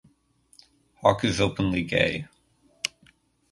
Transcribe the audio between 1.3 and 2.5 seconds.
openly gay.